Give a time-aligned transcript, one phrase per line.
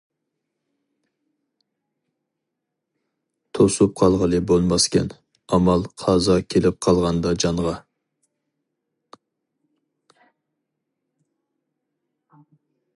[3.57, 5.11] توسۇپ قالغىلى بولماسكەن
[5.57, 7.77] ئامال قازا كېلىپ قالغاندا جانغا.